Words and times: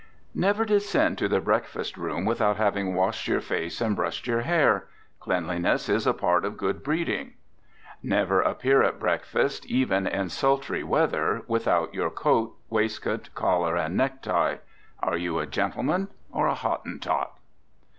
Never 0.33 0.65
descend 0.65 1.19
to 1.19 1.27
the 1.29 1.39
breakfast 1.39 1.95
room 1.95 2.25
without 2.25 2.57
having 2.57 2.95
washed 2.95 3.27
your 3.27 3.39
face 3.39 3.79
and 3.79 3.95
brushed 3.95 4.25
your 4.25 4.41
hair. 4.41 4.87
Cleanliness 5.19 5.89
is 5.89 6.07
a 6.07 6.13
part 6.15 6.43
of 6.43 6.57
good 6.57 6.81
breeding. 6.83 7.35
Never 8.01 8.41
appear 8.41 8.81
at 8.81 8.97
breakfast, 8.99 9.63
even 9.67 10.07
in 10.07 10.29
sultry 10.29 10.81
weather, 10.83 11.43
without 11.45 11.93
your 11.93 12.09
coat, 12.09 12.55
waistcoat, 12.67 13.29
collar 13.35 13.75
and 13.77 13.95
necktie. 13.95 14.55
Are 15.03 15.17
you 15.17 15.37
a 15.37 15.45
gentleman 15.45 16.07
or 16.31 16.47
a 16.47 16.55
Hottentot? 16.55 17.37